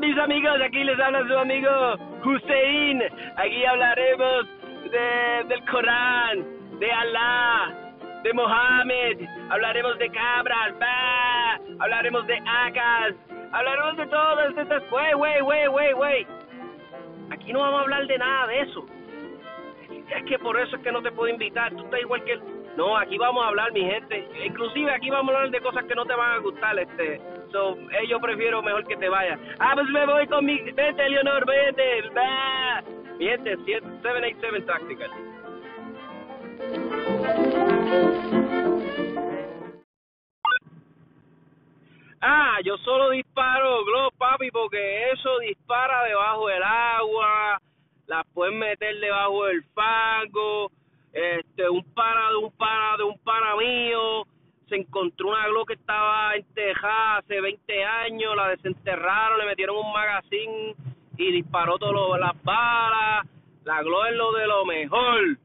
[0.00, 0.60] mis amigos.
[0.62, 1.70] Aquí les habla su amigo
[2.24, 3.02] Hussein.
[3.36, 4.46] Aquí hablaremos
[4.90, 6.44] de, del Corán,
[6.78, 7.72] de Alá,
[8.22, 9.28] de Mohammed.
[9.50, 11.60] Hablaremos de cabras, bah.
[11.80, 13.14] hablaremos de acas.
[13.52, 14.82] Hablaremos de todas estas.
[14.90, 16.26] Wey, wey, wey, wey, wey.
[17.30, 18.86] Aquí no vamos a hablar de nada de eso.
[20.10, 21.72] Es que por eso es que no te puedo invitar.
[21.74, 22.42] Tú estás igual que él.
[22.76, 24.28] No, aquí vamos a hablar, mi gente.
[24.44, 27.20] Inclusive aquí vamos a hablar de cosas que no te van a gustar, este.
[27.54, 29.38] So, eh, yo prefiero mejor que te vayas.
[29.60, 30.58] Ah, pues me voy con mi...
[30.72, 32.02] Vete, Leonor, vete.
[32.08, 32.82] Va.
[33.16, 35.10] Mi gente, 787 Tactical.
[42.20, 47.60] Ah, yo solo disparo glow, papi, porque eso dispara debajo del agua,
[48.08, 50.72] la puedes meter debajo del fango,
[51.12, 54.24] este, un para de un para de un para mío,
[54.68, 59.92] se encontró una glow que estaba entejada hace 20 años, la desenterraron, le metieron un
[59.92, 60.74] magazine
[61.16, 63.26] y disparó todas las balas,
[63.64, 65.38] la glow es lo de lo mejor.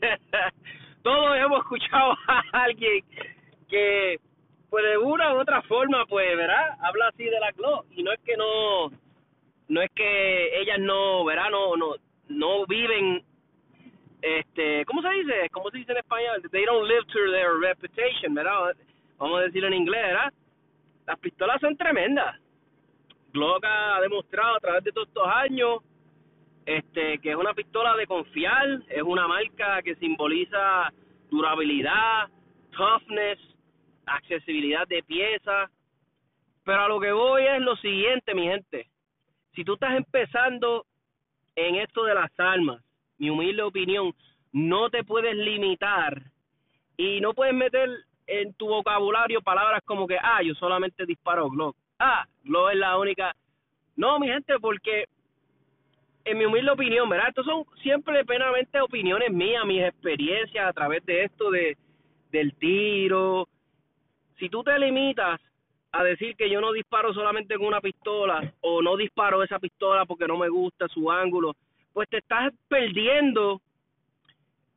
[1.02, 3.04] Todos hemos escuchado a alguien
[3.68, 4.18] que
[4.70, 6.76] pues de una u otra forma, pues, ¿verdad?
[6.80, 8.90] Habla así de la glow y no es que no,
[9.68, 11.50] no es que ellas no, ¿verdad?
[11.50, 11.96] No, no,
[12.28, 13.24] no viven,
[14.22, 15.48] este, ¿cómo se dice?
[15.50, 16.42] ¿Cómo se dice en español?
[16.50, 18.74] They don't live to their reputation, ¿verdad?
[19.18, 20.32] Vamos a decirlo en inglés, ¿verdad?
[21.06, 22.38] Las pistolas son tremendas.
[23.32, 25.78] Glock ha demostrado a través de todos estos años
[26.66, 30.92] este que es una pistola de confiar, es una marca que simboliza
[31.30, 32.28] durabilidad,
[32.76, 33.38] toughness,
[34.06, 35.70] accesibilidad de piezas.
[36.64, 38.86] Pero a lo que voy es lo siguiente, mi gente.
[39.54, 40.84] Si tú estás empezando
[41.56, 42.82] en esto de las armas,
[43.20, 44.12] mi humilde opinión,
[44.52, 46.22] no te puedes limitar
[46.96, 47.88] y no puedes meter
[48.26, 51.76] en tu vocabulario palabras como que, ah, yo solamente disparo Glock.
[51.98, 53.36] Ah, Glock es la única.
[53.94, 55.04] No, mi gente, porque
[56.24, 57.28] en mi humilde opinión, ¿verdad?
[57.28, 61.76] Estos son siempre plenamente opiniones mías, mis experiencias a través de esto de
[62.32, 63.48] del tiro,
[64.38, 65.40] si tú te limitas
[65.92, 70.06] a decir que yo no disparo solamente con una pistola o no disparo esa pistola
[70.06, 71.56] porque no me gusta su ángulo,
[71.92, 73.60] pues te estás perdiendo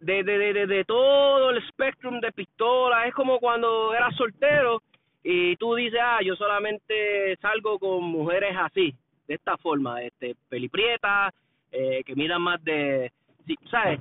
[0.00, 3.06] de, de, de, de todo el spectrum de pistolas.
[3.06, 4.82] Es como cuando eras soltero
[5.22, 8.94] y tú dices, ah, yo solamente salgo con mujeres así,
[9.28, 11.32] de esta forma, este, peliprietas,
[11.70, 13.12] eh, que miran más de,
[13.46, 14.00] sí, ¿sabes?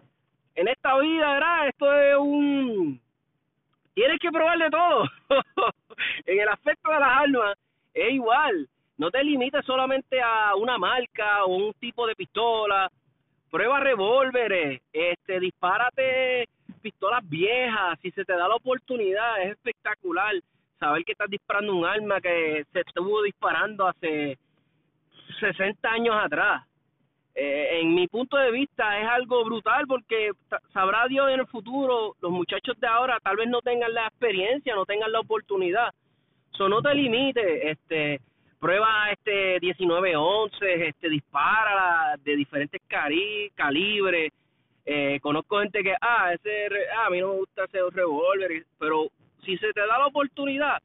[0.56, 1.68] En esta vida, ¿verdad?
[1.68, 3.00] Esto es un
[3.94, 5.04] tienes que probar de todo.
[6.26, 7.58] en el aspecto de las armas
[7.94, 8.68] es igual.
[9.02, 12.88] No te limites solamente a una marca o un tipo de pistola.
[13.50, 16.48] Prueba revólveres, este, dispárate
[16.84, 17.98] pistolas viejas.
[18.04, 20.36] Si se te da la oportunidad, es espectacular
[20.80, 24.38] saber que estás disparando un arma que se estuvo disparando hace
[25.40, 26.62] 60 años atrás
[27.34, 30.30] eh, en mi punto de vista es algo brutal porque
[30.74, 34.76] sabrá Dios en el futuro, los muchachos de ahora tal vez no tengan la experiencia,
[34.76, 35.90] no tengan la oportunidad.
[36.52, 38.20] So, no te limites, este,
[38.62, 44.32] prueba este 1911, este, dispara de diferentes cari calibres.
[44.86, 49.08] Eh, conozco gente que, ah, ese, ah, a mí no me gusta ese revólver, pero
[49.44, 50.78] si se te da la oportunidad,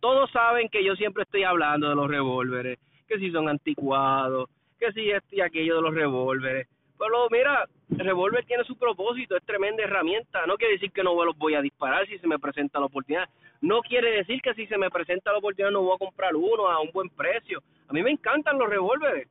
[0.00, 2.78] todos saben que yo siempre estoy hablando de los revólveres,
[3.08, 4.48] que si son anticuados,
[4.78, 6.68] que si este y aquello de los revólveres.
[6.98, 10.46] Pero mira, el revólver tiene su propósito, es tremenda herramienta.
[10.46, 13.28] No quiere decir que no los voy a disparar si se me presenta la oportunidad.
[13.60, 16.68] No quiere decir que si se me presenta la oportunidad no voy a comprar uno
[16.68, 17.62] a un buen precio.
[17.88, 19.28] A mí me encantan los revólveres.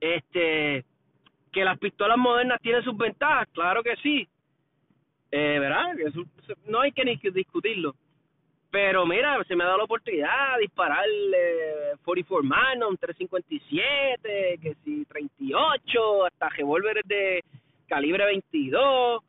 [0.00, 0.84] Este,
[1.52, 4.28] que las pistolas modernas tienen sus ventajas, claro que sí.
[5.30, 5.94] Eh, ¿Verdad?
[6.66, 7.94] no hay que ni discutirlo.
[8.70, 14.74] Pero mira, se me ha dado la oportunidad de disparar eh, 44 Magnum, 357, que
[14.84, 17.42] si 38, hasta revólveres de
[17.86, 19.22] calibre 22.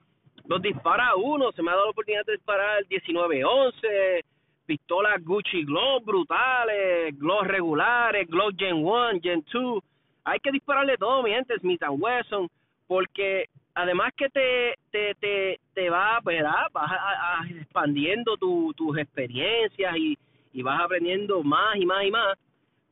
[0.45, 4.25] Los dispara uno, se me ha dado la oportunidad de disparar 1911,
[4.65, 9.83] pistolas Gucci Glow brutales, Glow regulares, Glow Gen 1, Gen 2.
[10.25, 12.49] Hay que dispararle todo, mi gente, Smith Wesson,
[12.87, 13.45] porque
[13.81, 16.67] además que te, te, te, te va, ¿verdad?
[16.71, 20.17] Vas a, expandiendo tu, tus experiencias y,
[20.53, 22.37] y vas aprendiendo más y más y más,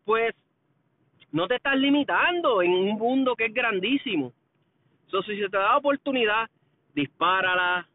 [0.06, 0.34] pues
[1.32, 4.32] no te estás limitando en un mundo que es grandísimo.
[5.06, 6.50] Entonces, si se te da oportunidad,
[6.94, 7.88] dispárala,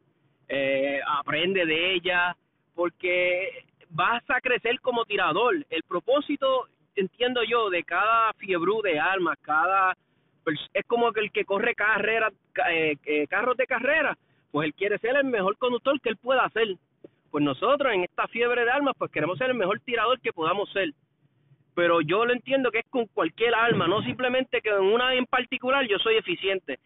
[0.49, 2.37] eh, aprende de ella,
[2.75, 5.55] porque vas a crecer como tirador.
[5.71, 10.02] El propósito, entiendo yo, de cada fiebre de armas, cada pues,
[10.75, 12.31] es como que el que corre carrera,
[12.71, 14.17] eh, eh, carros de carrera,
[14.51, 16.77] pues él quiere ser el mejor conductor que él pueda ser.
[17.31, 20.71] Pues nosotros en esta fiebre de armas, pues queremos ser el mejor tirador que podamos
[20.73, 20.91] ser.
[21.75, 25.25] pero yo lo entiendo que es con cualquier arma, no simplemente que en una en
[25.25, 26.79] particular yo soy eficiente.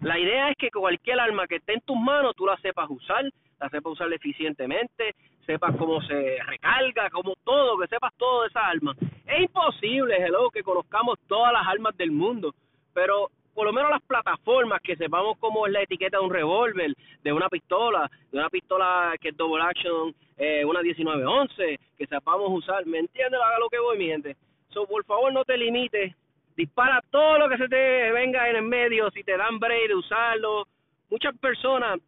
[0.00, 3.24] La idea es que cualquier arma que esté en tus manos tú la sepas usar,
[3.60, 5.14] la sepas usar eficientemente,
[5.44, 8.94] sepas cómo se recarga, como todo, que sepas todo de esa arma.
[9.26, 12.54] Es imposible, hello, que conozcamos todas las armas del mundo,
[12.92, 16.94] pero por lo menos las plataformas, que sepamos cómo es la etiqueta de un revólver,
[17.22, 22.48] de una pistola, de una pistola que es double action, eh, una 1911, que sepamos
[22.50, 23.40] usar, ¿me entiendes?
[23.40, 24.36] Haga lo que voy, mi gente.
[24.70, 26.14] So, por favor, no te limites,
[26.56, 29.94] dispara todo lo que se te venga en el medio, si te dan break de
[29.94, 30.66] usarlo.
[31.10, 31.98] Muchas personas,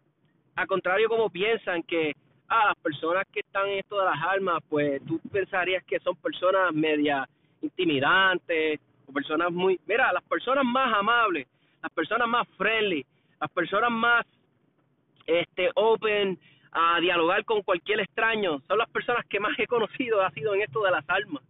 [0.54, 2.14] al contrario como piensan que,
[2.48, 6.16] ah, las personas que están en esto de las armas, pues tú pensarías que son
[6.16, 7.28] personas media
[7.60, 8.80] intimidantes,
[9.12, 11.46] personas muy, mira, las personas más amables,
[11.82, 13.04] las personas más friendly,
[13.40, 14.26] las personas más
[15.26, 16.38] este open
[16.72, 20.62] a dialogar con cualquier extraño, son las personas que más he conocido ha sido en
[20.62, 21.42] esto de las armas.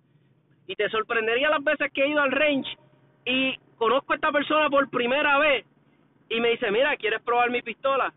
[0.66, 2.76] Y te sorprendería las veces que he ido al range
[3.24, 5.64] y conozco a esta persona por primera vez
[6.28, 8.12] y me dice, mira, ¿quieres probar mi pistola?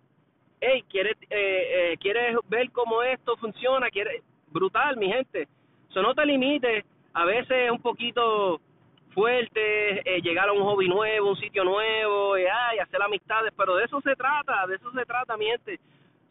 [0.61, 3.89] Hey, ¿quieres, eh, eh, ¿quieres ver cómo esto funciona?
[3.89, 4.23] ¿Quieres?
[4.47, 5.47] Brutal, mi gente.
[5.89, 6.85] Eso no te limites.
[7.13, 8.61] A veces un poquito
[9.15, 13.77] fuerte, eh, llegar a un hobby nuevo, un sitio nuevo, y, ay, hacer amistades, pero
[13.77, 15.79] de eso se trata, de eso se trata, mi gente.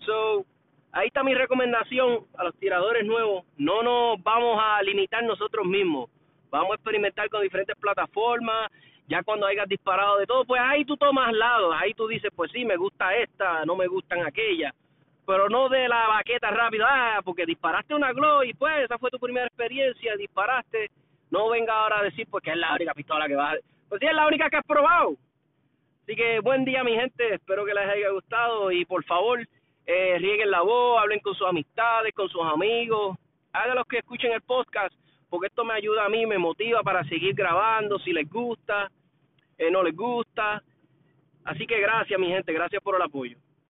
[0.00, 0.44] So,
[0.92, 6.10] ahí está mi recomendación a los tiradores nuevos, no nos vamos a limitar nosotros mismos,
[6.50, 8.70] vamos a experimentar con diferentes plataformas,
[9.08, 12.52] ya cuando hayas disparado de todo, pues ahí tú tomas lados, ahí tú dices, pues
[12.52, 14.74] sí, me gusta esta, no me gustan aquellas,
[15.26, 19.10] pero no de la baqueta rápida, ah, porque disparaste una glow y pues esa fue
[19.10, 20.90] tu primera experiencia, disparaste
[21.34, 23.56] no venga ahora a decir porque es la única pistola que va a...
[23.88, 25.16] Pues sí, es la única que has probado.
[26.04, 27.34] Así que buen día, mi gente.
[27.34, 29.40] Espero que les haya gustado y por favor,
[29.84, 33.18] eh, rieguen la voz, hablen con sus amistades, con sus amigos.
[33.52, 34.94] Hagan los que escuchen el podcast
[35.28, 38.88] porque esto me ayuda a mí, me motiva para seguir grabando si les gusta,
[39.58, 40.62] eh, no les gusta.
[41.44, 42.52] Así que gracias, mi gente.
[42.52, 43.36] Gracias por el apoyo.